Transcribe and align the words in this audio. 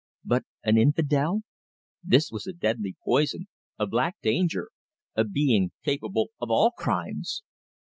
But 0.25 0.45
an 0.63 0.79
infide 0.79 1.41
this 2.03 2.31
was 2.31 2.47
a 2.47 2.53
deadly 2.53 2.95
poison, 3.05 3.45
a 3.77 3.85
black 3.85 4.19
danger, 4.23 4.71
a 5.15 5.23
being 5.23 5.73
capable 5.83 6.29
of 6.39 6.49
all 6.49 6.71
crimes. 6.71 7.43